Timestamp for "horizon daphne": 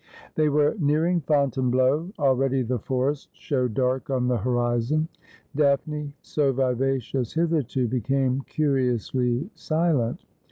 4.37-6.15